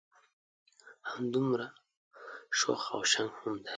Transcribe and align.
همدمره 1.11 1.67
شوخ 2.57 2.83
او 2.95 3.01
شنګ 3.11 3.31
هم 3.39 3.55
دی. 3.63 3.69